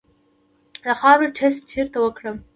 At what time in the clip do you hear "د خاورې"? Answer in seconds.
0.83-1.27